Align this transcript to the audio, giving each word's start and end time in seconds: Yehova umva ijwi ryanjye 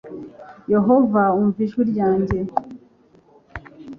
Yehova 0.73 1.21
umva 1.39 1.59
ijwi 1.65 1.81
ryanjye 1.91 2.39